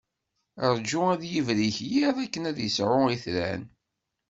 [0.73, 3.63] Ṛǧu ad yibrik yiḍ akken ad d-yesɛu itran.